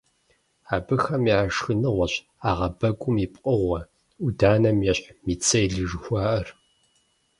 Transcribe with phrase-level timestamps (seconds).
[0.75, 3.79] Абыхэм я шхыныгъуэщ ӏэгъэбэгум и пкъыгъуэ,
[4.19, 6.47] ӏуданэм ещхь, мицелий жыхуаӏэр.